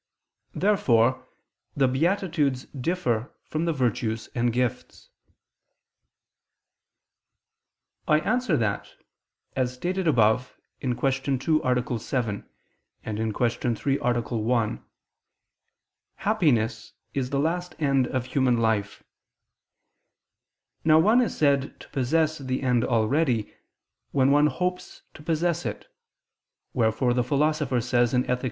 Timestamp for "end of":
17.77-18.25